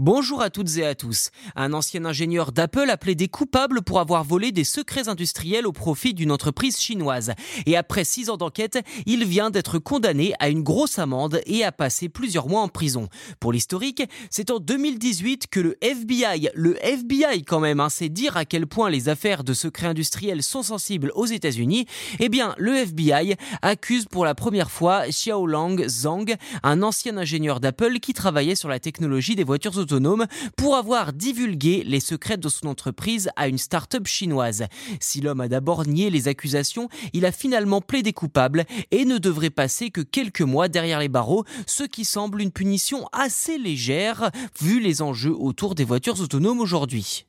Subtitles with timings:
[0.00, 1.30] Bonjour à toutes et à tous.
[1.54, 6.14] Un ancien ingénieur d'Apple a plaidé coupable pour avoir volé des secrets industriels au profit
[6.14, 7.32] d'une entreprise chinoise.
[7.64, 11.70] Et après six ans d'enquête, il vient d'être condamné à une grosse amende et à
[11.70, 13.08] passer plusieurs mois en prison.
[13.38, 18.36] Pour l'historique, c'est en 2018 que le FBI, le FBI quand même, hein, c'est dire
[18.36, 21.86] à quel point les affaires de secrets industriels sont sensibles aux États-Unis,
[22.18, 26.34] eh bien le FBI accuse pour la première fois Xiaolang Zhang,
[26.64, 30.26] un ancien ingénieur d'Apple qui travaillait sur la technologie des voitures autonome
[30.56, 34.64] pour avoir divulgué les secrets de son entreprise à une start-up chinoise.
[35.00, 39.50] Si l'homme a d'abord nié les accusations, il a finalement plaidé coupable et ne devrait
[39.50, 44.30] passer que quelques mois derrière les barreaux, ce qui semble une punition assez légère
[44.60, 47.26] vu les enjeux autour des voitures autonomes aujourd'hui.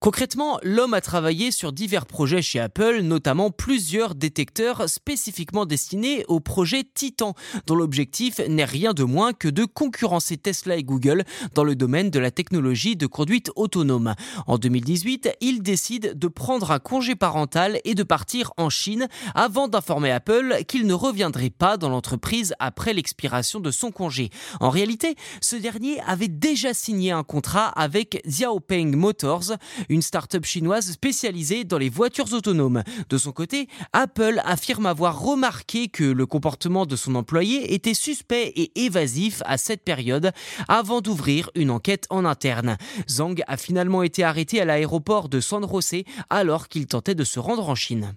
[0.00, 6.38] Concrètement, l'homme a travaillé sur divers projets chez Apple, notamment plusieurs détecteurs spécifiquement destinés au
[6.38, 7.34] projet Titan,
[7.66, 11.24] dont l'objectif n'est rien de moins que de concurrencer Tesla et Google
[11.56, 14.14] dans le domaine de la technologie de conduite autonome.
[14.46, 19.66] En 2018, il décide de prendre un congé parental et de partir en Chine avant
[19.66, 24.30] d'informer Apple qu'il ne reviendrait pas dans l'entreprise après l'expiration de son congé.
[24.60, 29.54] En réalité, ce dernier avait déjà signé un contrat avec Xiaopeng Motors,
[29.88, 32.82] une start-up chinoise spécialisée dans les voitures autonomes.
[33.08, 38.52] De son côté, Apple affirme avoir remarqué que le comportement de son employé était suspect
[38.56, 40.32] et évasif à cette période
[40.68, 42.76] avant d'ouvrir une enquête en interne.
[43.08, 47.38] Zhang a finalement été arrêté à l'aéroport de San José alors qu'il tentait de se
[47.38, 48.14] rendre en Chine.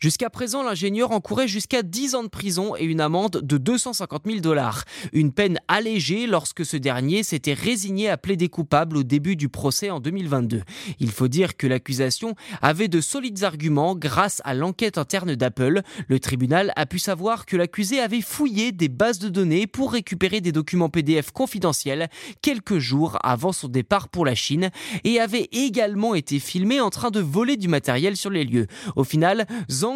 [0.00, 4.38] Jusqu'à présent, l'ingénieur encourait jusqu'à 10 ans de prison et une amende de 250 000
[4.40, 4.84] dollars.
[5.12, 9.90] Une peine allégée lorsque ce dernier s'était résigné à plaider coupable au début du procès
[9.90, 10.62] en 2022.
[11.00, 15.82] Il faut dire que l'accusation avait de solides arguments grâce à l'enquête interne d'Apple.
[16.08, 20.40] Le tribunal a pu savoir que l'accusé avait fouillé des bases de données pour récupérer
[20.40, 22.08] des documents PDF confidentiels
[22.40, 24.70] quelques jours avant son départ pour la Chine
[25.04, 28.66] et avait également été filmé en train de voler du matériel sur les lieux.
[28.96, 29.46] Au final,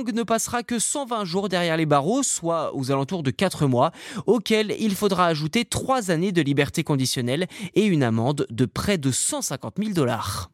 [0.02, 3.92] ne passera que 120 jours derrière les barreaux, soit aux alentours de 4 mois,
[4.26, 9.10] auxquels il faudra ajouter 3 années de liberté conditionnelle et une amende de près de
[9.10, 10.50] 150 000 dollars.